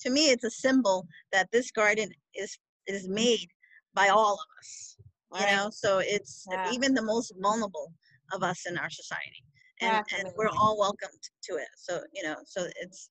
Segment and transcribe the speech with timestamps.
[0.00, 3.48] to me, it's a symbol that this garden is is made
[3.94, 4.96] by all of us.
[5.34, 5.56] You Right.
[5.56, 6.72] know, so it's Yeah.
[6.72, 7.92] even the most vulnerable
[8.32, 9.44] of us in our society,
[9.80, 11.68] and, That's and we're all welcomed to it.
[11.76, 13.10] So you know, so it's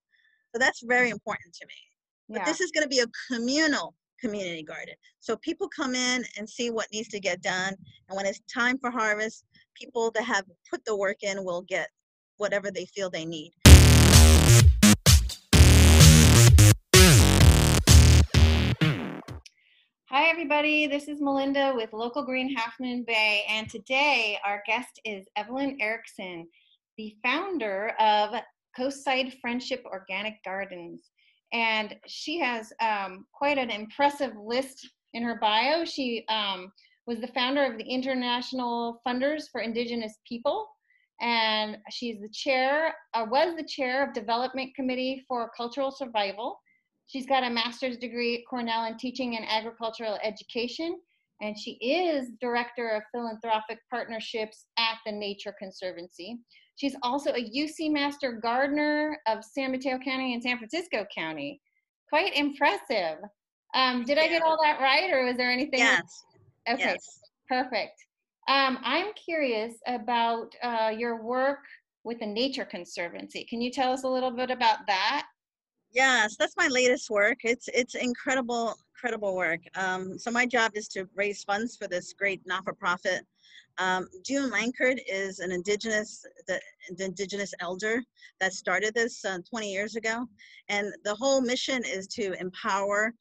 [0.54, 1.76] so that's very important to me.
[2.30, 2.46] But Yeah.
[2.46, 4.96] this is going to be a communal community garden.
[5.20, 7.76] So people come in and see what needs to get done.
[8.10, 9.46] And when it's time for harvest,
[9.76, 11.90] people that have put the work in will get
[12.38, 13.54] whatever they feel they need.
[20.10, 20.88] Hi, everybody.
[20.88, 25.78] This is Melinda with Local Green Half Moon Bay, and today our guest is Evelyn
[25.82, 26.48] Erickson,
[26.98, 28.34] the founder of
[28.80, 31.10] Coastside Friendship Organic Gardens.
[31.52, 35.84] And she has um, quite an impressive list in her bio.
[35.84, 36.72] She um,
[37.06, 40.70] was the founder of the International Funders for Indigenous People,
[41.20, 46.62] and she's the chair, uh, was the chair of Development Committee for Cultural Survival.
[47.08, 51.00] She's got a master's degree at Cornell in teaching and agricultural education,
[51.42, 56.38] and she is director of philanthropic partnerships at the Native Conservancy.
[56.76, 61.62] She's also a UC Master Gardener of San Mateo County and San Francisco County.
[62.10, 63.18] Quite impressive.
[63.74, 65.80] Um, did I get all that right, or was there anything?
[65.80, 66.24] Yes.
[66.70, 67.20] Okay, Yes.
[67.48, 68.06] perfect.
[68.50, 71.60] Um, I'm curious about uh, your work
[72.04, 73.46] with the Native Conservancy.
[73.50, 75.26] Can you tell us a little bit about that?
[75.98, 77.40] Yes, that's my latest work.
[77.44, 79.62] It's it's incredible, incredible work.
[79.76, 83.26] Um, so my job is to raise funds for this great not-for-profit.
[83.80, 86.62] Um, Dune Lankard is an indigenous, the,
[86.98, 88.04] the indigenous elder
[88.40, 90.28] that started this uh, 20 years ago,
[90.70, 93.12] and the whole mission is to empower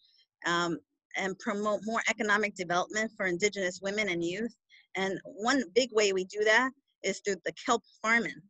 [0.45, 0.79] um,
[1.17, 4.55] and promote more economic development for indigenous women and youth.
[4.97, 8.43] And one big way we do that is through the kelp farming.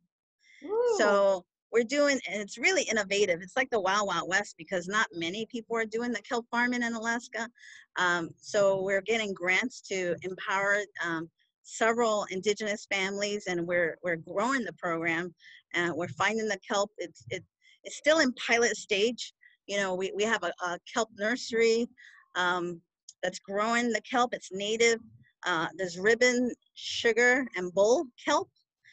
[0.64, 0.96] Ooh.
[0.98, 3.40] So we're doing, and it's really innovative.
[3.42, 6.82] It's like the Wild Wild West because not many people are doing the kelp farming
[6.82, 7.48] in Alaska.
[7.96, 11.28] Um, so we're getting grants to empower um,
[11.62, 15.34] several indigenous families, and we're we're growing the program.
[15.74, 16.90] And we're finding the kelp.
[16.98, 17.44] It's it,
[17.84, 19.34] it's still in pilot stage.
[19.66, 21.88] You know, we we have a, a kelp nursery
[22.36, 22.80] um,
[23.22, 24.32] that's growing the kelp.
[24.32, 25.00] It's native.
[25.44, 28.48] Uh, there's ribbon, sugar, and bull kelp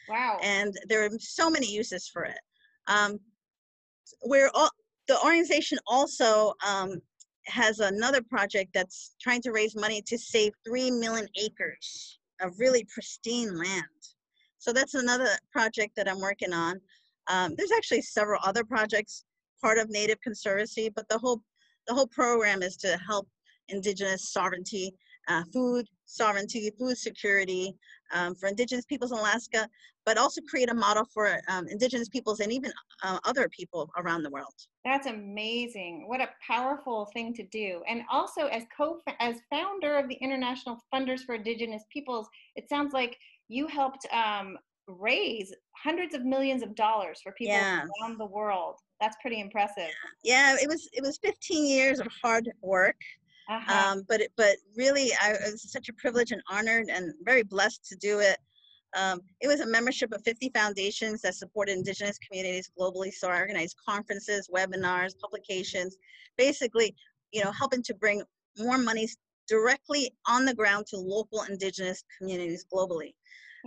[0.08, 0.38] wow.
[0.42, 2.38] and there are so many uses for it.
[2.86, 3.18] Um,
[4.24, 4.70] we're all,
[5.08, 7.00] the organization also um,
[7.46, 12.86] has another project that's trying to raise money to save three million acres of really
[12.92, 13.84] pristine land.
[14.58, 16.80] So that's another project that I'm working on.
[17.28, 19.24] Um, there's actually several other projects
[19.62, 21.42] part of Native Conservancy, but the whole
[21.86, 23.28] the whole program is to help
[23.68, 24.94] indigenous sovereignty,
[25.28, 27.74] uh, food sovereignty, food security
[28.12, 29.68] um, for indigenous peoples in Alaska,
[30.04, 34.22] but also create a model for um, indigenous peoples and even uh, other people around
[34.22, 34.52] the world.
[34.84, 36.04] That's amazing.
[36.06, 37.82] What a powerful thing to do.
[37.88, 42.92] And also as co as founder of the International Funders for Indigenous Peoples, it sounds
[42.92, 43.16] like
[43.48, 47.88] you helped um, raise hundreds of millions of dollars for people Yes.
[48.02, 48.76] around the world.
[49.00, 49.90] That's pretty impressive.
[50.22, 52.96] Yeah, it was it was 15 years of hard work,
[53.48, 53.92] Uh-huh.
[53.92, 57.42] um, but it, but really I it was such a privilege and honored and very
[57.42, 58.38] blessed to do it.
[58.96, 63.12] Um, it was a membership of 50 foundations that supported indigenous communities globally.
[63.12, 65.96] So I organized conferences, webinars, publications,
[66.38, 66.94] basically,
[67.32, 68.22] you know, helping to bring
[68.56, 69.16] more monies
[69.48, 73.14] directly on the ground to local indigenous communities globally.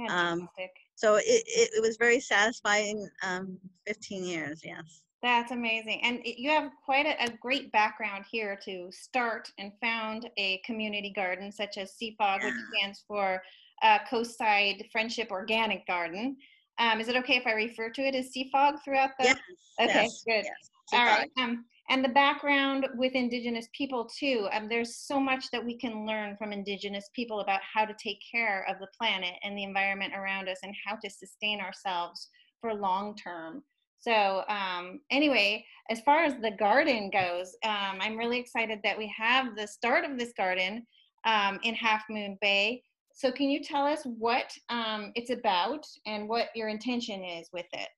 [0.09, 0.47] um,
[0.95, 3.07] So it, it, it was very satisfying.
[3.21, 5.01] Um, 15 years, yes.
[5.27, 6.01] That's amazing.
[6.03, 10.59] And it- you have quite a, a great background here to start and found a
[10.59, 13.43] community garden such as CFOG, which stands for
[13.81, 16.37] uh, Coastside Friendship Organic Garden.
[16.79, 19.25] Um, is it okay if I refer to it as CFOG throughout the?
[19.25, 19.37] Yes.
[19.81, 20.45] Okay, yes, good.
[20.45, 20.69] yes.
[20.93, 21.29] All right.
[21.37, 24.47] Um, and the background with Indigenous people too.
[24.53, 28.19] Um, there's so much that we can learn from Indigenous people about how to take
[28.31, 32.29] care of the planet and the environment around us and how to sustain ourselves
[32.61, 33.61] for long term.
[33.99, 39.13] So um, anyway, as far as the garden goes, um, I'm really excited that we
[39.17, 40.85] have the start of this garden
[41.25, 42.83] um, in Half Moon Bay.
[43.13, 47.65] So can you tell us what um, it's about and what your intention is with
[47.73, 47.89] it?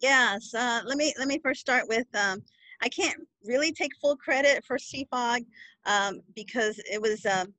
[0.00, 2.42] Yes, uh, let me let me first start with um,
[2.82, 5.44] I can't really take full credit for CFOG
[5.86, 7.54] um, because it was um,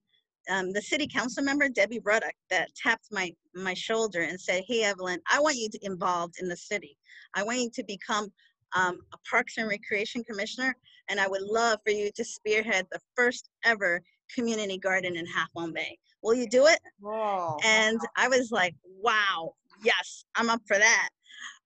[0.50, 4.84] um, the city council member Debbie Ruddock that tapped my my shoulder and said, "Hey
[4.84, 6.98] Evelyn, I want you to involved in the city.
[7.34, 8.32] I want you to become
[8.76, 10.76] um, a Parks and Recreation Commissioner,
[11.10, 14.02] and I would love for you to spearhead the first ever
[14.34, 15.98] community garden in Half Moon Bay.
[16.22, 17.58] Will you do it?" Whoa.
[17.64, 21.10] and I was like, "Wow, yes, I'm up for that."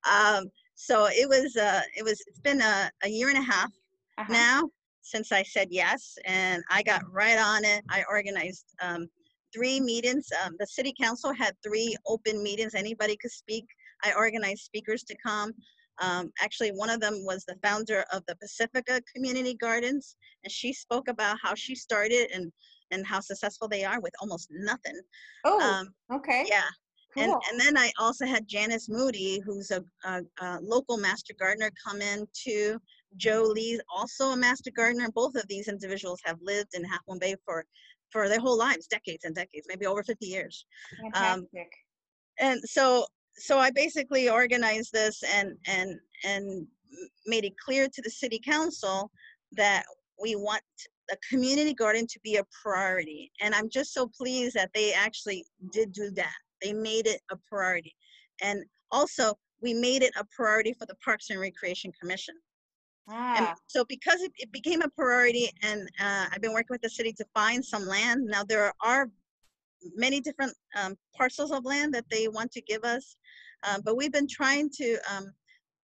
[0.10, 0.46] Um,
[0.76, 3.72] so it was, uh, it was, it's been a, a year and a half.
[4.20, 4.34] Uh-huh.
[4.34, 4.70] now
[5.08, 7.84] since I said yes, and I got right on it.
[7.90, 9.08] I organized um,
[9.56, 10.28] three meetings.
[10.44, 12.76] Um, the city council had three open meetings.
[12.76, 13.66] Anybody could speak.
[14.04, 15.54] I organized speakers to come.
[16.00, 20.74] Um, actually, one of them was the founder of the Pacifica Community Gardens, and she
[20.74, 22.52] spoke about how she started and
[22.92, 25.00] and how successful they are with almost nothing.
[25.44, 26.46] Oh, Um, okay.
[26.48, 26.70] yeah,
[27.18, 27.40] Cool.
[27.52, 32.02] and then I also had Janice Moody, who's a, a, a local master gardener, come
[32.02, 32.80] in too.
[33.16, 35.10] Joe Lee, also a master gardener.
[35.14, 37.66] Both of these individuals have lived in Half Moon Bay for
[38.12, 40.66] for their whole lives, decades and decades, maybe over 50 years.
[41.14, 41.72] Um, Fantastic.
[42.40, 43.06] And so
[43.36, 46.68] so I basically organized this and and and
[47.26, 49.12] made it clear to the city council
[49.54, 49.84] that
[50.22, 50.62] we want
[51.10, 53.32] the community garden to be a priority.
[53.42, 56.36] And I'm just so pleased that they actually did do that.
[56.62, 57.96] They made it a priority.
[58.42, 62.36] And also, we made it a priority for the Parks and Recreation Commission.
[63.10, 66.82] And ah, so because it, it became a priority and uh, I've been working with
[66.82, 68.26] the city to find some land.
[68.26, 69.10] Now there are
[69.96, 73.16] many different um, parcels of land that they want to give us.
[73.64, 75.32] Um, but we've been trying to um,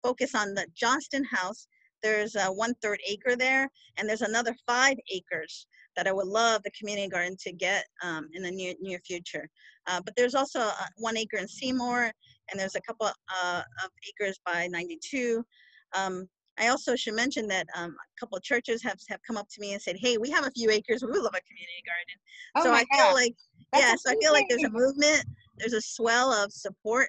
[0.02, 1.68] focus on the Johnston House.
[2.02, 5.66] There's a one third acre there and there's another five acres
[5.96, 9.48] that I would love the community garden to get um, in the near, near future.
[9.86, 12.10] Uh, but there's also uh, one acre in Seymour
[12.50, 15.44] and there's a couple uh, of acres by 92.
[15.94, 16.28] Um,
[16.58, 19.60] I also should mention that um, a couple of churches have, have come up to
[19.60, 21.02] me and said, "Hey, we have a few acres.
[21.02, 22.20] We would love a community garden."
[22.56, 23.34] oh so I feel like,
[23.72, 25.24] that's yeah, so I feel like there's a movement,
[25.56, 27.08] there's a swell of support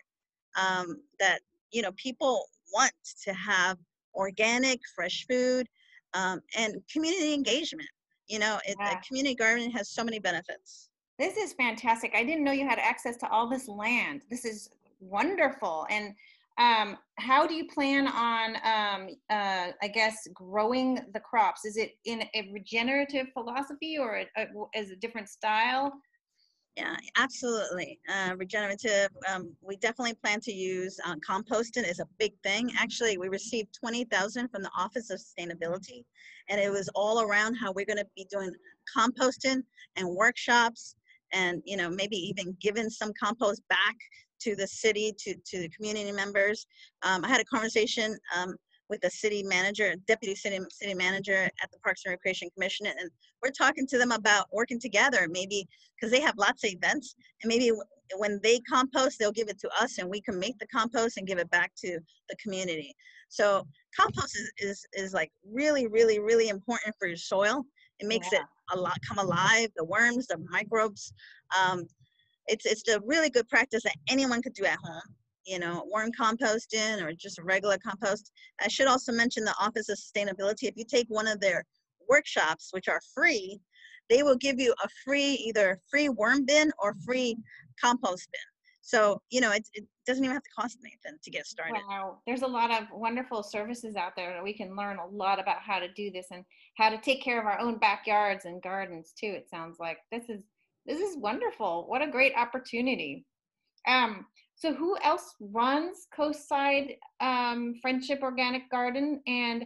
[0.56, 1.42] um, that
[1.72, 2.94] you know people want
[3.26, 3.78] to have
[4.14, 5.68] organic, fresh food,
[6.14, 7.90] um, and community engagement.
[8.28, 9.00] You know, it, Yeah.
[9.08, 10.90] community garden has so many benefits.
[11.20, 12.16] This is fantastic.
[12.16, 14.24] I didn't know you had access to all this land.
[14.30, 14.70] This is
[15.00, 15.86] wonderful.
[15.90, 16.16] And
[16.58, 21.66] um, how do you plan on, um, uh, I guess, growing the crops?
[21.66, 24.48] Is it in a regenerative philosophy or a, a,
[24.80, 25.92] is a different style?
[26.76, 28.00] Yeah, absolutely.
[28.10, 29.10] Uh, regenerative.
[29.32, 32.72] Um, we definitely plan to use uh, composting is a big thing.
[32.80, 36.04] Actually, we received twenty thousand from the Office of Sustainability,
[36.50, 38.52] and it was all around how we're going to be doing
[38.98, 39.62] composting
[39.98, 40.96] and workshops,
[41.32, 43.96] and you know maybe even giving some compost back
[44.42, 46.66] to the city to to the community members.
[47.04, 48.56] Um, I had a conversation um,
[48.94, 53.10] with the city manager, deputy city city manager at the Parks and Recreation Commission, and
[53.42, 57.50] we're talking to them about working together, maybe because they have lots of events and
[57.50, 57.72] maybe
[58.18, 61.26] when they compost they'll give it to us and we can make the compost and
[61.26, 62.00] give it back to
[62.30, 62.94] the community.
[63.30, 63.66] So
[64.00, 67.66] compost is is, is like really really really important for your soil.
[68.00, 68.42] It makes it
[68.74, 71.14] a lot come alive the worms the microbes
[71.60, 71.88] um,
[72.48, 76.12] it's it's a really good practice that anyone could do at home you know worm
[76.16, 78.32] compost in or just regular compost
[78.62, 81.64] i should also mention the office of sustainability if you take one of their
[82.10, 83.60] workshops which are free
[84.10, 87.36] they will give you a free either free worm bin or free
[87.80, 88.42] compost bin
[88.82, 92.20] so you know it, it doesn't even have to cost anything to get started Wow,
[92.28, 95.62] there's a lot of wonderful services out there that we can learn a lot about
[95.62, 96.44] how to do this and
[96.76, 99.28] how to take care of our own backyards and gardens too.
[99.28, 100.44] It sounds like this is
[100.86, 101.86] this is wonderful.
[101.88, 103.26] What a great opportunity.
[103.88, 104.26] Um,
[104.56, 109.22] so who else runs Coastside um, Friendship Organic Garden?
[109.28, 109.66] And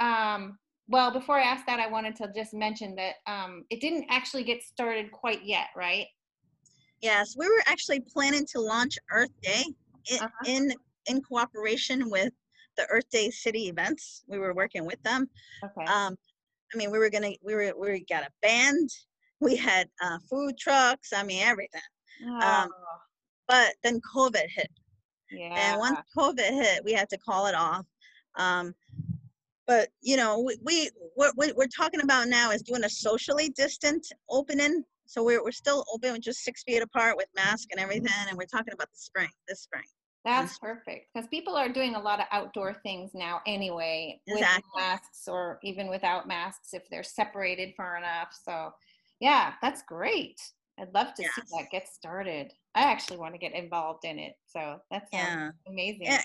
[0.00, 4.06] um, well, before I ask that, I wanted to just mention that um, it didn't
[4.10, 6.06] actually get started quite yet, right?
[7.00, 9.62] yes we were actually planning to launch earth day
[10.10, 10.44] in Uh-huh.
[10.46, 10.72] in,
[11.06, 12.32] in cooperation with
[12.76, 15.28] the earth day city events we were working with them
[15.64, 15.86] Okay.
[15.86, 16.16] um
[16.74, 18.90] i mean we were gonna we were we got a band
[19.40, 21.80] we had uh, food trucks i mean everything
[22.42, 22.98] um, Oh,
[23.48, 24.70] but then covid hit
[25.30, 25.72] yeah.
[25.72, 27.84] and once covid hit we had to call it off
[28.36, 28.74] um
[29.66, 33.48] but you know we, we what we, we're talking about now is doing a socially
[33.50, 37.80] distant opening so we're, we're still open with just six feet apart with mask and
[37.80, 39.84] everything and we're talking about the spring this spring
[40.24, 44.70] That's perfect because people are doing a lot of outdoor things now anyway, with Exactly.
[44.76, 48.36] masks or even without masks if they're separated far enough.
[48.44, 48.72] So,
[49.20, 50.38] yeah, that's great.
[50.80, 52.52] I'd love to see that get started.
[52.74, 54.34] I actually want to get involved in it.
[54.46, 56.06] So that sounds yeah amazing.
[56.06, 56.20] and,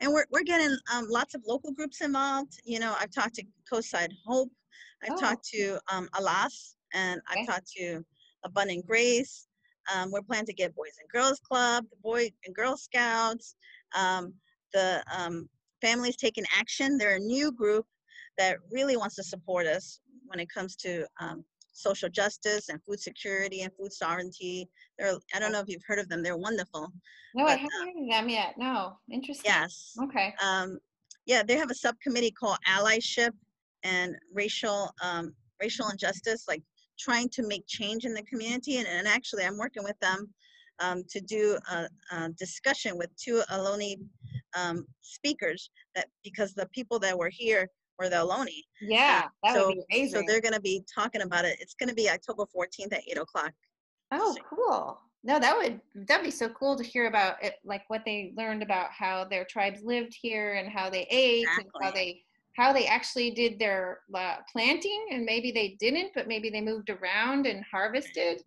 [0.00, 3.44] and we're, we're getting um, lots of local groups involved you know i've talked to
[3.70, 4.50] coastside hope
[5.02, 5.20] i've Oh.
[5.20, 7.42] talked to um, alas and Okay.
[7.42, 8.04] i've talked to
[8.44, 9.48] abundant grace
[9.94, 13.56] um, we're planning to get boys and girls club the boy and girl scouts
[13.96, 14.32] um,
[14.72, 15.48] the um,
[15.82, 17.86] families taking action they're a new group
[18.38, 21.44] that really wants to support us when it comes to um,
[21.78, 24.68] social justice and food security and food sovereignty
[24.98, 26.92] they're i don't know if you've heard of them they're wonderful
[27.34, 28.54] no, I haven't heard of them yet.
[28.56, 29.50] No, interesting.
[29.50, 30.34] yes Okay.
[30.42, 30.78] um,
[31.28, 33.32] yeah, they have a subcommittee called allyship,
[33.84, 36.62] and racial um, racial injustice, like
[36.98, 38.78] trying to make change in the community.
[38.78, 40.28] And, and actually, I'm working with them
[40.80, 43.96] um, to do a, a, discussion with two Ohlone
[44.56, 48.64] um, speakers that because the people that were here were the Ohlone.
[48.80, 50.20] Yeah, that so, would be amazing.
[50.20, 51.58] So they're going to be talking about it.
[51.60, 53.52] It's going to be October 14th at 8 o'clock.
[54.12, 55.00] Oh, cool.
[55.24, 58.62] No, that would that'd be so cool to hear about it, like what they learned
[58.62, 61.70] about how their tribes lived here and how they ate Exactly.
[61.74, 62.22] and how they
[62.58, 66.90] how they actually did their uh, planting and maybe they didn't, but maybe they moved
[66.90, 68.42] around and harvested.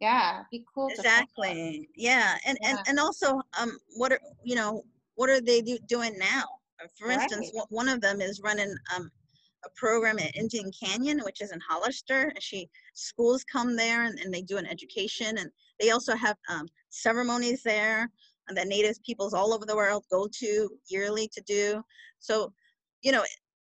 [0.00, 0.88] Yeah, be cool.
[0.90, 1.12] to find out.
[1.22, 1.88] Exactly.
[1.96, 2.36] Yeah.
[2.46, 4.84] And, and, and also, um, what are, you know,
[5.16, 6.44] what are they do, doing now?
[6.98, 7.54] For instance, Right.
[7.54, 9.10] one- one of them is running, um,
[9.64, 12.28] a program at Indian Canyon, which is in Hollister.
[12.28, 16.36] and She, schools come there and, and they do an education and they also have,
[16.48, 18.10] um, ceremonies there
[18.48, 21.82] that native peoples all over the world go to yearly to do.
[22.20, 22.52] So,
[23.02, 23.24] you know,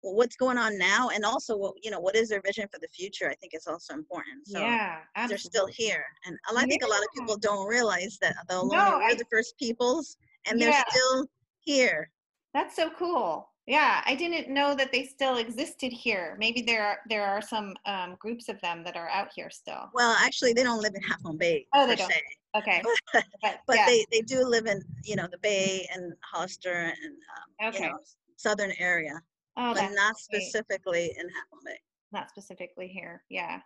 [0.02, 2.88] what's going on now and also, what you know, what is their vision for the
[2.88, 3.30] future?
[3.30, 4.48] I think is also important.
[4.48, 6.06] So, yeah, they're still here.
[6.26, 9.16] And I think a lot of people don't realize that the Ohlone No, were I-
[9.16, 10.16] the first peoples
[10.46, 10.84] and they're Yeah.
[10.90, 11.28] still
[11.60, 12.10] here.
[12.54, 13.48] That's so cool.
[13.68, 16.36] Yeah, I didn't know that they still existed here.
[16.40, 19.90] Maybe there are there are some um, groups of them that are out here still.
[19.94, 22.12] Well, actually, they don't live in Half Moon Bay Oh, per they don't.
[22.12, 22.22] se,
[22.58, 22.82] Okay,
[23.14, 23.24] but,
[23.66, 27.16] but yeah, they, they do live in, you know, the Bay and Hollister and,
[27.64, 27.86] um, Okay.
[27.86, 27.98] you know,
[28.36, 29.22] southern area,
[29.56, 30.42] oh, but not great.
[30.44, 31.80] specifically in Half Moon Bay.
[32.12, 33.24] not specifically here.
[33.30, 33.62] Yeah.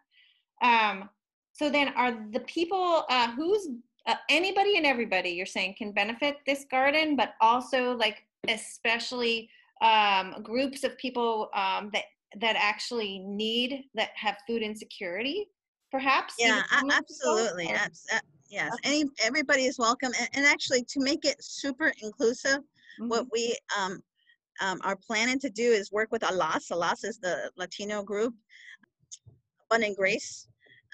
[0.62, 1.10] Um,
[1.54, 3.70] so then, are the people uh, who's
[4.08, 8.18] uh, anybody and everybody you're saying can benefit this garden, but also like
[8.50, 9.50] especially
[9.82, 12.06] um, groups of people um, that
[12.40, 15.48] that actually need that have food insecurity,
[15.92, 16.36] perhaps.
[16.40, 17.68] Yeah, even a- homeless people, absolutely.
[17.68, 20.12] or- abs- a- Yes, any, everybody is welcome.
[20.20, 22.60] And, and actually, to make it super inclusive,
[23.00, 23.30] what Mhm.
[23.34, 24.04] we um,
[24.62, 26.70] um, are planning to do is work with ALAS.
[26.70, 28.36] ALAS is the Latino group,
[29.66, 30.48] Abundant Grace.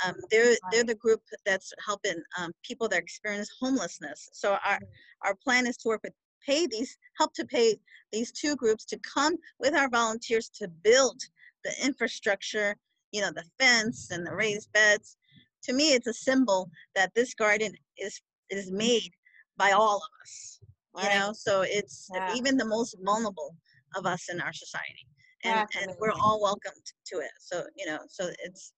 [0.04, 4.30] Um, they're they're the group that's helping um, people that experience homelessness.
[4.34, 4.80] So our
[5.24, 6.14] our plan is to work with
[6.46, 7.76] pay these help to pay
[8.12, 11.22] these two groups to come with our volunteers to build
[11.64, 12.76] the infrastructure,
[13.12, 15.18] you know, the fence and the raised beds.
[15.64, 19.12] To me, it's a symbol that this garden is is made
[19.58, 20.60] by all of us
[20.98, 21.20] you Right.
[21.20, 22.36] know so it's Yeah.
[22.36, 23.56] even the most vulnerable
[23.96, 25.08] of us in our society
[25.44, 28.74] and, and we're all welcomed to it so you know so it's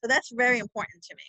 [0.00, 1.24] so that's very important to me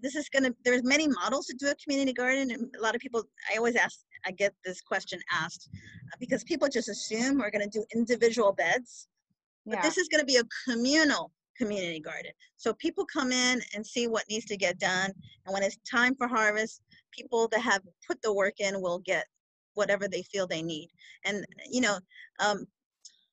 [0.00, 2.94] this is going to there's many models to do a community garden and a lot
[2.94, 3.22] of people
[3.52, 5.70] i always ask i get this question asked
[6.12, 9.08] uh, because people just assume we're going to do individual beds
[9.66, 9.82] but Yeah.
[9.82, 14.06] this is going to be a communal community garden so people come in and see
[14.08, 15.10] what needs to get done
[15.44, 19.26] and when it's time for harvest people that have put the work in will get
[19.74, 20.88] whatever they feel they need
[21.24, 21.98] and you know
[22.40, 22.66] um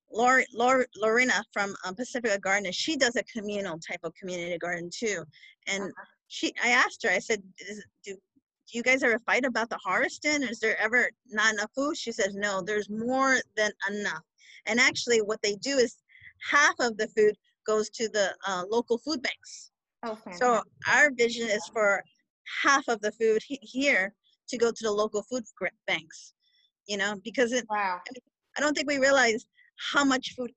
[0.10, 4.89] Lori, Lori, Lorena from um, Pacifica Garden, she does a communal type of community garden
[4.89, 5.25] too.
[5.68, 6.04] And Uh-huh.
[6.27, 9.77] She, I asked her, I said, is, do, do you guys ever fight about the
[9.77, 10.22] harvest?
[10.25, 10.50] harvesting?
[10.50, 11.98] Is there ever not enough food?
[11.98, 14.24] She says, no, there's more than enough.
[14.65, 15.98] And actually, what they do is
[16.50, 19.72] half of the food goes to the uh, local food banks.
[20.03, 22.03] oh, So our vision is for
[22.63, 24.13] half of the food he- here
[24.50, 26.34] to go to the local food gr- banks.
[26.88, 28.00] You know, because it, wow.
[28.57, 29.46] I don't think we realize
[29.93, 30.51] how much food.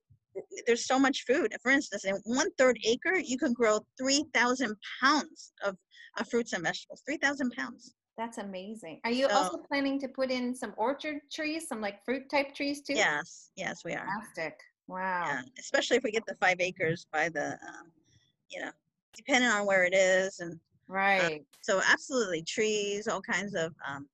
[0.66, 1.54] There's so much food.
[1.62, 5.76] For instance, in one third acre, you can grow three thousand pounds of,
[6.18, 7.02] of fruits and vegetables.
[7.06, 7.94] Three thousand pounds.
[8.16, 9.00] That's amazing.
[9.04, 12.54] Are you So- also planning to put in some orchard trees, some like fruit type
[12.54, 12.94] trees too?
[12.94, 14.06] Yes, yes, we are.
[14.06, 14.58] Fantastic.
[14.88, 15.24] Wow.
[15.26, 17.90] Yeah, especially if we get the five acres by the, um,
[18.50, 18.70] you know,
[19.14, 20.58] depending on where it is, and
[20.88, 21.46] Right.
[21.62, 24.08] so absolutely trees, all kinds of, um,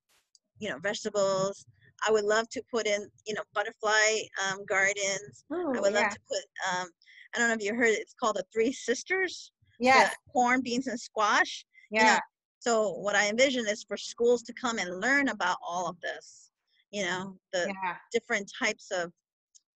[0.59, 1.67] you know, vegetables.
[2.07, 5.45] I would love to put in, you know, butterfly um, gardens.
[5.53, 6.01] I would yeah.
[6.01, 6.45] love to put.
[6.71, 6.89] Um,
[7.35, 8.01] I don't know if you heard it.
[8.01, 9.53] It's called the Three Sisters.
[9.79, 10.15] Yes.
[10.33, 11.65] corn, beans, and squash.
[11.91, 12.19] you know, Yeah.
[12.61, 16.51] So what I envision is for schools to come and learn about all of this.
[16.91, 17.97] You know, the Yeah.
[18.13, 19.13] different types of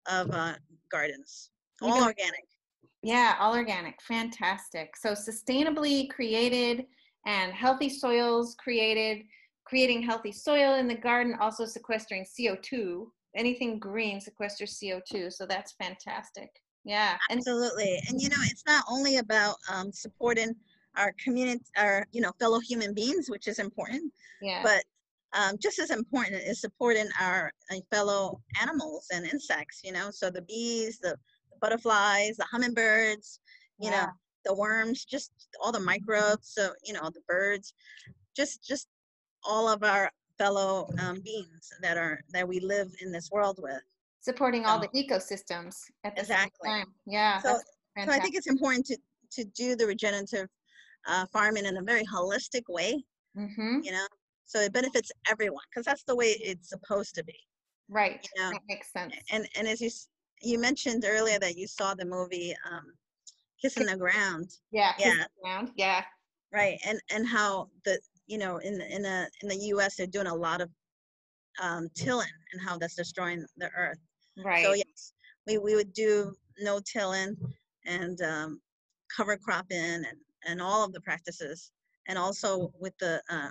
[0.10, 0.56] of uh,
[0.90, 1.50] gardens,
[1.82, 2.46] all organic.
[3.04, 3.36] Yeah.
[3.40, 4.02] All organic.
[4.02, 4.96] Fantastic.
[4.96, 6.86] So sustainably created
[7.26, 9.26] and healthy soils created,
[9.68, 13.08] creating healthy soil in the garden, also sequestering CO2.
[13.36, 15.32] Anything green sequesters CO2.
[15.34, 16.50] So that's fantastic.
[16.86, 17.18] Yeah.
[17.30, 20.56] Absolutely, and you know, it's not only about um, supporting
[20.96, 24.64] our community, our you know fellow human beings, which is important, yeah.
[24.64, 24.84] but
[25.34, 29.82] um, just as important is supporting our uh, fellow animals and insects.
[29.84, 31.18] You know, so the bees, the,
[31.52, 33.42] the butterflies, the hummingbirds,
[33.80, 34.06] you Yeah.
[34.06, 34.12] know,
[34.46, 35.32] the worms, just
[35.62, 36.54] all the microbes.
[36.54, 37.74] So you know, the birds,
[38.34, 38.88] just just
[39.44, 43.82] all of our fellow um, beings that are that we live in this world with.
[44.22, 46.84] supporting all the ecosystems at Exactly.
[47.06, 47.39] Yeah.
[47.39, 47.60] So-
[48.06, 48.98] So I think it's important to,
[49.32, 50.48] to do the regenerative
[51.08, 53.03] uh, farming in a very holistic way,
[53.36, 53.79] mm-hmm.
[53.84, 54.06] you know,
[54.46, 57.39] so it benefits everyone because that's the way it's supposed to be.
[57.89, 58.27] Right.
[58.36, 59.15] You know, That makes sense.
[59.32, 59.89] and and as you
[60.41, 62.86] you mentioned earlier that you saw the movie um,
[63.62, 64.94] "Kissing the Ground," Yeah.
[65.00, 65.24] yeah.
[65.24, 65.72] the ground.
[65.75, 66.03] Yeah.
[66.53, 66.77] right?
[66.86, 69.96] And and how the you know in the- in a in the U.S.
[69.96, 70.69] they're doing a lot of
[71.62, 73.98] um, tilling and how that's destroying the earth.
[74.43, 74.63] Right.
[74.63, 75.13] So yes,
[75.48, 77.36] we we would do no tilling
[77.86, 78.62] and um,
[79.15, 80.05] cover cropping and
[80.48, 81.72] and all of the practices,
[82.07, 83.50] and also with the uh,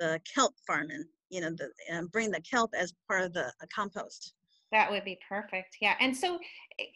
[0.00, 1.04] the kelp farming.
[1.28, 4.34] You know, the uh, bring the kelp as part of the uh, compost.
[4.72, 5.76] That would be perfect.
[5.80, 5.94] Yeah.
[6.00, 6.38] And so,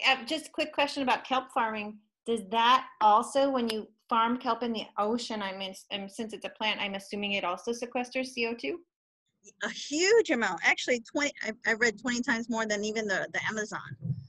[0.08, 1.98] uh, just quick question about kelp farming.
[2.26, 6.32] Does that also, when you farm kelp in the ocean, I mean, s- um, since
[6.32, 8.74] it's a plant, I'm assuming it also sequesters CO2?
[9.64, 11.32] A huge amount, actually, twenty.
[11.42, 13.80] I, I read twenty times more than even the the Amazon.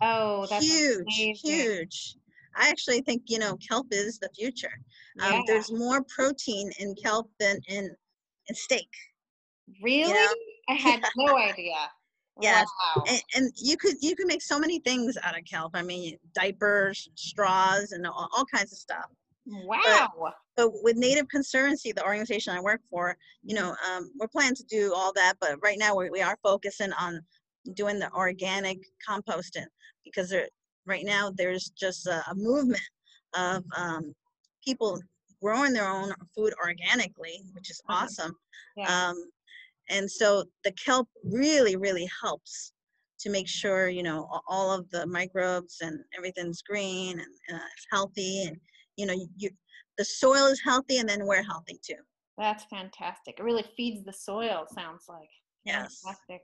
[0.02, 1.36] Oh, that's huge, amazing.
[1.44, 2.16] huge.
[2.58, 4.74] I actually think you know kelp is the future.
[5.22, 5.42] Um, Yeah.
[5.46, 7.84] There's more protein in kelp than in
[8.50, 8.90] in steak.
[9.84, 10.12] Really?
[10.12, 10.34] know?
[10.68, 11.76] I had no idea.
[12.42, 12.68] Yes.
[12.96, 13.04] Wow.
[13.08, 15.72] and, and you could you could make so many things out of kelp.
[15.76, 19.10] I mean, diapers, straws, and all, all kinds of stuff.
[19.46, 20.34] Wow.
[20.56, 24.64] But with Native Conservancy, the organization I work for, you know, um, we're planning to
[24.64, 25.36] do all that.
[25.40, 27.20] But right now, we, we are focusing on
[27.74, 29.68] doing the organic composting
[30.04, 30.48] because there,
[30.86, 32.82] right now there's just a, a movement
[33.36, 34.14] of um,
[34.64, 35.02] people
[35.42, 37.96] growing their own food organically, which is Mhm.
[37.96, 38.36] awesome.
[38.78, 39.10] Yeah.
[39.10, 39.30] Um,
[39.90, 42.74] and so the kelp really, really helps
[43.20, 47.88] to make sure you know all of the microbes and everything's green and uh, it's
[47.92, 48.60] healthy, and
[48.98, 49.50] you know you,
[49.98, 51.96] the soil is healthy, and then we're healthy too.
[52.38, 53.40] That's fantastic.
[53.40, 55.30] It really feeds the soil, sounds like.
[55.64, 56.02] Yes.
[56.04, 56.42] Fantastic.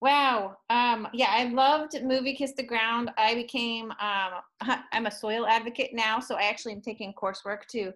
[0.00, 0.58] Wow.
[0.68, 3.10] Um, yeah, I loved movie Kiss the Ground.
[3.16, 7.92] I became um, I'm a soil advocate now, so I actually am taking coursework to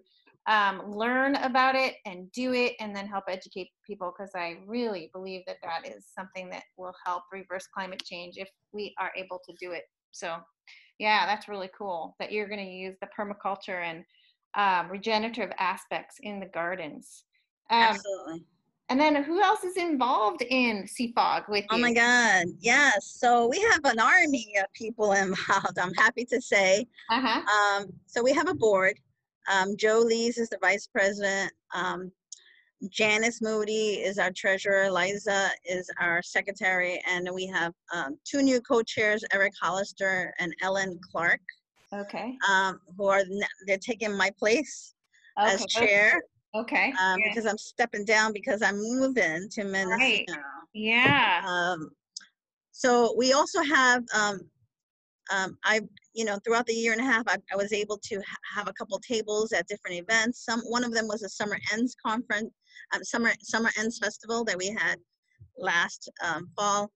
[0.47, 5.11] um, learn about it and do it, and then help educate people because I really
[5.13, 9.39] believe that that is something that will help reverse climate change if we are able
[9.47, 9.83] to do it.
[10.11, 10.37] So,
[10.99, 14.03] yeah, that's really cool that you're going to use the permaculture and
[14.55, 17.23] um, regenerative aspects in the gardens.
[17.71, 18.43] Um, Absolutely.
[18.89, 21.67] and then who else is involved in CFOG with you?
[21.71, 22.45] Oh my God.
[22.59, 23.15] Yes.
[23.17, 25.79] So we have an army of people involved.
[25.79, 26.85] I'm happy to say.
[27.09, 27.41] Uh-huh.
[27.81, 28.99] Um, so we have a board.
[29.51, 31.51] Um, Joe Lees is the vice president.
[31.73, 32.11] Um,
[32.87, 34.89] Janice Moody is our treasurer.
[34.89, 37.01] Liza is our secretary.
[37.07, 41.41] And we have um, two new co-chairs, Eric Hollister and Ellen Clark,
[41.93, 42.37] Okay.
[42.49, 43.23] um, who are,
[43.67, 44.93] they're taking my place
[45.37, 46.21] as chair
[46.55, 46.93] Okay.
[47.01, 47.29] um, yeah.
[47.29, 50.35] because I'm stepping down because I'm moving to Mendocino.
[50.73, 51.41] yeah.
[51.45, 51.89] Um,
[52.71, 54.39] so we also have, um,
[55.31, 55.81] um, I,
[56.13, 58.67] you know, throughout the year and a half, I, I was able to ha- have
[58.67, 60.43] a couple tables at different events.
[60.45, 62.49] Some, one of them was a summer ends conference,
[62.93, 64.97] um, summer summer ends festival that we had
[65.57, 66.91] last um, fall.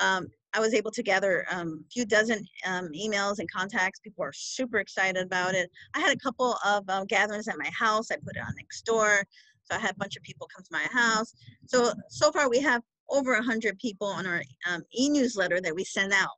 [0.00, 4.00] Um, I was able to gather a um, few dozen um, emails and contacts.
[4.00, 5.70] People are super excited about it.
[5.94, 8.10] I had a couple of uh, gatherings at my house.
[8.10, 9.22] I put it on Nextdoor.
[9.64, 11.34] So I had a bunch of people come to my house.
[11.66, 16.12] So, so far we have over 100 people on our um, e-newsletter that we send
[16.12, 16.36] out.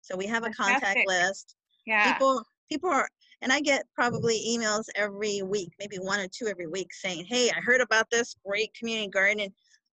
[0.00, 1.08] So we have a contact Fantastic.
[1.08, 1.56] list.
[1.86, 2.12] Yeah.
[2.12, 3.08] People, people are,
[3.42, 7.50] and I get probably emails every week, maybe one or two every week saying, hey,
[7.50, 9.52] I heard about this great community garden.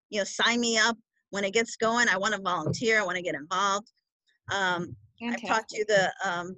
[0.10, 0.98] You know, sign me up.
[1.32, 3.00] When it gets going, I want to volunteer.
[3.00, 3.92] I want to get involved.
[4.54, 6.56] Um, I've talked to the um,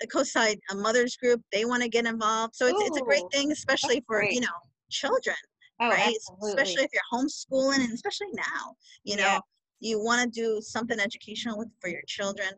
[0.00, 1.42] the Coastside uh, Mothers Group.
[1.52, 2.54] They want to get involved.
[2.54, 4.32] So it's, it's a great thing, especially for great.
[4.32, 4.46] you know
[4.90, 5.36] children,
[5.80, 6.14] oh, right?
[6.14, 6.62] absolutely.
[6.62, 9.40] Especially if you're homeschooling, and especially now, you know, Yeah.
[9.80, 12.50] you want to do something educational with for your children.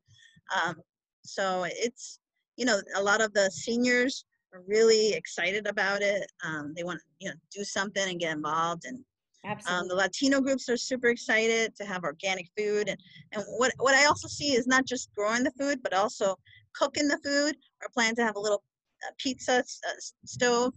[0.55, 0.77] Um,
[1.23, 2.18] so it's
[2.59, 6.31] you know a lot of the seniors are really excited about it.
[6.45, 8.85] Um, they want to you know do something and get involved.
[8.87, 9.05] And
[9.69, 12.99] um, the Latino groups are super excited to have organic food, and,
[13.33, 16.37] and what what I also see is not just growing the food, but also
[16.75, 17.57] cooking the food.
[17.83, 18.65] We're to have a little
[19.07, 19.93] uh, pizza s- uh,
[20.27, 20.75] stove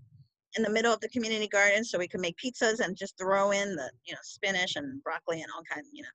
[0.57, 3.51] in the middle of the community garden, so we can make pizzas and just throw
[3.51, 6.09] in the you know spinach and broccoli and all kinds you know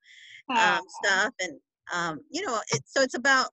[0.62, 1.60] um, stuff, and
[1.92, 3.50] um, you know it, so it's about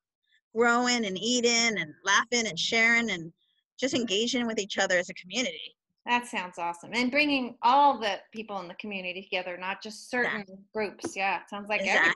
[0.55, 3.31] growing and eating and laughing and sharing and
[3.79, 5.75] just engaging with each other as a community.
[6.05, 6.91] that sounds awesome.
[6.93, 11.15] And bringing all the people in the community together, not just certain groups.
[11.15, 11.39] Yeah.
[11.49, 12.13] Sounds like exactly.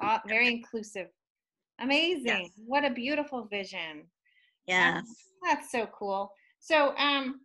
[0.00, 1.08] uh, very inclusive.
[1.80, 2.50] Amazing.
[2.64, 4.06] What a beautiful vision.
[4.66, 5.04] Yes.
[5.44, 6.32] That's so cool.
[6.60, 7.40] So, um,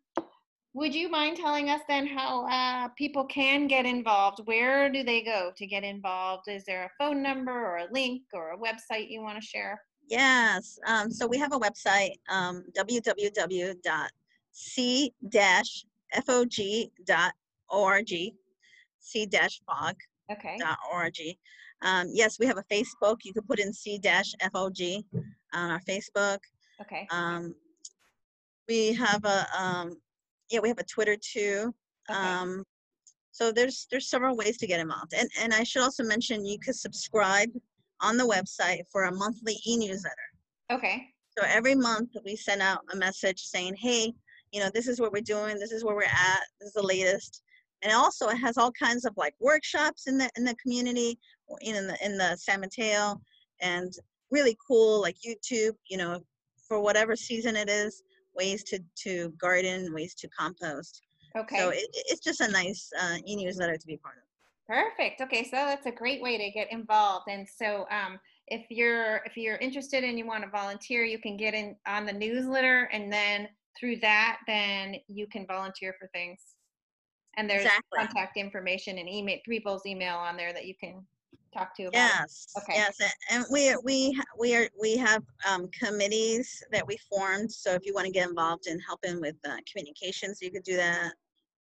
[0.73, 4.39] would you mind telling us then how uh, people can get involved?
[4.45, 6.47] Where do they go to get involved?
[6.47, 9.81] Is there a phone number or a link or a website you want to share?
[10.07, 10.79] Yes.
[10.85, 13.13] Um, so we have a website, um, www.c-fog.org,
[18.99, 19.95] c-fog.org.
[20.31, 20.57] Okay.
[21.83, 23.17] Um, yes, we have a Facebook.
[23.23, 24.77] You could put in c-fog
[25.53, 26.39] on our Facebook.
[26.81, 27.07] Okay.
[27.09, 27.55] Um,
[28.67, 29.97] we have a, um,
[30.49, 31.73] yeah, we have a Twitter too.
[32.09, 32.19] Okay.
[32.19, 32.63] Um,
[33.31, 36.59] so there's there's several ways to get involved, and and I should also mention you
[36.59, 37.49] could subscribe
[38.01, 40.15] on the website for a monthly e-newsletter.
[40.71, 41.07] Okay.
[41.37, 44.13] So every month we send out a message saying, hey,
[44.51, 46.83] you know, this is what we're doing, this is where we're at, this is the
[46.83, 47.41] latest.
[47.83, 51.17] And also it has all kinds of like workshops in the in the community,
[51.61, 53.19] in the in the San Mateo,
[53.61, 53.91] and
[54.29, 56.21] really cool like YouTube, you know,
[56.67, 58.03] for whatever season it is,
[58.35, 61.01] ways to to garden, ways to compost.
[61.35, 61.57] Okay.
[61.57, 64.23] So it, it's just a nice uh, e-newsletter to be part of.
[64.71, 65.19] Perfect.
[65.19, 67.25] Okay, so that's a great way to get involved.
[67.27, 71.35] And so, um, if you're if you're interested and you want to volunteer, you can
[71.35, 76.39] get in on the newsletter, and then through that, then you can volunteer for things.
[77.35, 77.99] And there's Exactly.
[77.99, 81.05] contact information and email, people's email on there that you can
[81.53, 81.97] talk to about.
[81.97, 82.47] Yes.
[82.57, 82.77] Okay.
[82.77, 82.97] Yes,
[83.29, 87.51] and we we we are we have um, committees that we formed.
[87.51, 90.77] So if you want to get involved in helping with uh, communications, you could do
[90.77, 91.11] that.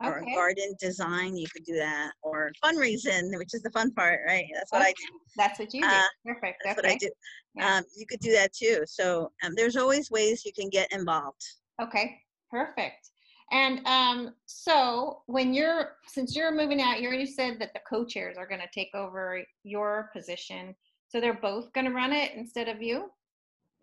[0.02, 0.34] Or Okay.
[0.34, 2.14] garden design, you could do that.
[2.22, 4.46] Or fundraising, which is the fun part, right?
[4.54, 5.20] That's what I do.
[5.36, 5.88] That's what you do.
[5.88, 6.62] Uh, Perfect.
[6.64, 6.88] That's okay.
[6.88, 7.10] what I do.
[7.56, 7.78] Yeah.
[7.78, 8.84] Um, you could do that too.
[8.88, 11.44] So um, there's always ways you can get involved.
[11.82, 13.10] Okay, perfect.
[13.52, 18.38] And um, so when you're, since you're moving out, you already said that the co-chairs
[18.38, 20.76] are going to take over your position.
[21.10, 23.10] So they're both going to run it instead of you?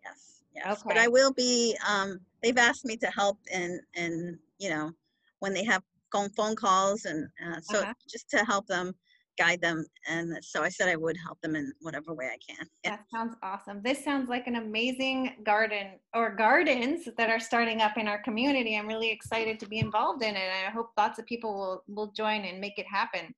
[0.03, 0.43] Yes.
[0.55, 0.83] Yes.
[0.85, 1.77] But I will be.
[1.87, 4.91] Um, they've asked me to help in in you know
[5.39, 7.93] when they have phone phone calls and uh, so Uh-huh.
[8.09, 8.93] just to help them
[9.37, 12.67] guide them and so I said I would help them in whatever way I can.
[12.83, 12.91] Yeah.
[12.97, 13.81] That sounds awesome.
[13.83, 18.75] This sounds like an amazing garden or gardens that are starting up in our community.
[18.77, 20.39] I'm really excited to be involved in it.
[20.39, 23.35] And I hope lots of people will, will join and make it happen.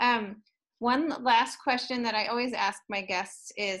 [0.00, 0.42] Um,
[0.78, 3.80] one last question that I always ask my guests is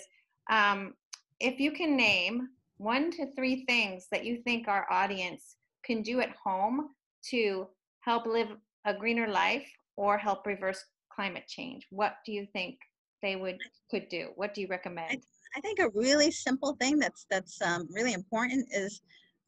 [0.50, 0.94] um,
[1.38, 6.20] if you can name one to three things that you think our audience can do
[6.20, 6.90] at home
[7.30, 7.68] to
[8.04, 8.48] help live
[8.84, 12.78] a greener life or help reverse climate change, what do you think
[13.22, 13.58] they would
[13.90, 14.28] could do?
[14.36, 15.22] What do you recommend?
[15.56, 19.02] I think a really simple thing that's that's um, really important is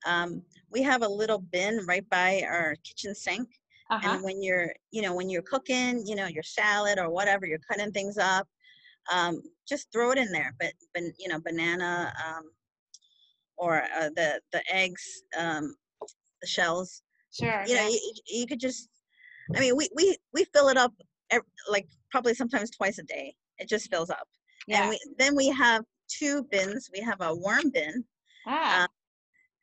[0.06, 3.48] um, we have a little bin right by our kitchen sink
[3.90, 4.14] Uh-huh.
[4.14, 7.66] and when you're you know when you're cooking you know your salad or whatever you're
[7.70, 8.46] cutting things up
[9.12, 12.44] um, just throw it in there but but you know banana um,
[13.56, 15.04] or uh, the the eggs
[15.36, 15.74] um,
[16.40, 17.02] the shells
[17.38, 17.62] Sure.
[17.66, 17.88] you know yeah.
[17.88, 18.88] you, you could just
[19.54, 20.92] i mean we we we fill it up
[21.30, 24.26] ev- like probably sometimes twice a day it just fills up
[24.66, 24.82] yeah.
[24.82, 28.04] and we then we have two bins we have a worm bin
[28.46, 28.86] ah,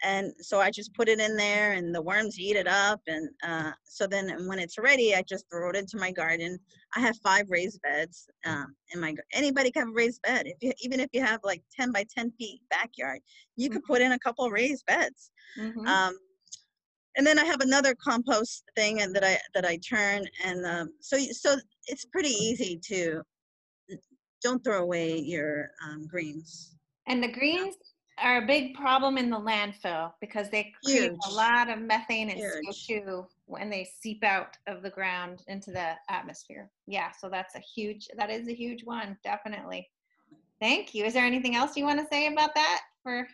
[0.04, 3.00] and so I just put it in there, and the worms eat it up.
[3.08, 6.60] And uh, so then when it's ready, I just throw it into my garden.
[6.96, 9.16] I have five raised beds um, in my.
[9.32, 10.46] Anybody can have a raised bed.
[10.46, 13.20] If you even if you have like ten by ten feet backyard,
[13.56, 15.32] you could put in a couple raised beds.
[15.58, 15.88] Mm-hmm.
[15.88, 16.18] Um,
[17.16, 20.90] and then I have another compost thing, and that I that I turn, and um,
[21.00, 23.22] so so it's pretty easy to.
[24.42, 26.76] Don't throw away your um, greens.
[27.08, 27.76] and the greens
[28.22, 32.40] are a big problem in the landfill because they create a lot of methane and
[32.40, 32.88] Huge.
[32.88, 36.70] CO2 when they seep out of the ground into the atmosphere.
[36.88, 39.90] Yeah, so that's a huge, that is a huge one, definitely.
[40.62, 41.06] Thank you.
[41.06, 42.82] Is there anything else you want to say about that?
[43.02, 43.28] For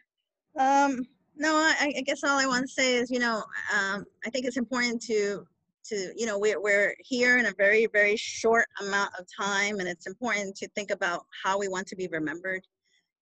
[0.57, 1.05] Um,
[1.39, 4.45] no, I, I guess all I want to say is, you know, um, I think
[4.45, 5.47] it's important to,
[5.85, 9.87] to, you know, we're, we're here in a very, very short amount of time, and
[9.87, 12.61] it's important to think about how we want to be remembered.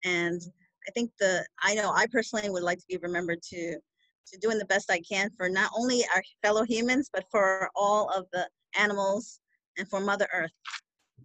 [0.03, 0.41] And
[0.87, 4.57] I think the, I know I personally would like to be remembered to, to doing
[4.57, 8.47] the best I can for not only our fellow humans, but for all of the
[8.77, 9.39] animals
[9.77, 10.51] and for Mother Earth.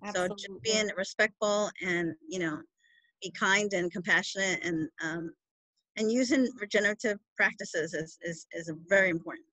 [0.05, 0.37] Absolutely.
[0.37, 2.59] So just being respectful and, you know,
[3.23, 5.33] be kind and compassionate and, um,
[5.97, 9.47] and using regenerative practices is, is, is very important.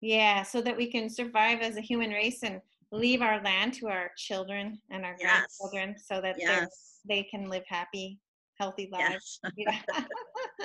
[0.00, 2.60] Yeah, so that we can survive as a human race and
[2.92, 5.58] leave our land to our children and our Yes.
[5.58, 7.00] grandchildren so that Yes.
[7.06, 8.18] they can live happy,
[8.58, 9.40] healthy lives.
[9.56, 9.78] Yes.
[9.88, 10.04] Yeah.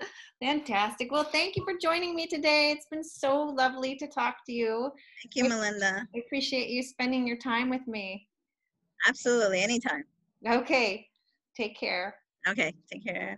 [0.41, 1.12] Fantastic.
[1.12, 2.71] Well, thank you for joining me today.
[2.71, 4.91] It's been so lovely to talk to you.
[5.23, 6.08] Thank you, Melinda.
[6.13, 8.28] I appreciate you spending your time with me.
[9.08, 9.62] Absolutely.
[9.62, 10.04] Anytime.
[10.47, 11.08] Okay.
[11.56, 12.15] Take care.
[12.47, 12.73] Okay.
[12.91, 13.38] Take care.